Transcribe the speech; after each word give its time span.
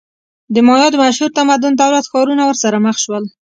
د 0.53 0.55
مایا 0.67 0.87
د 0.91 0.95
مشهور 1.03 1.31
تمدن 1.39 1.73
دولت-ښارونه 1.81 2.43
ورسره 2.45 2.77
مخ 2.85 2.95
شول. 3.03 3.23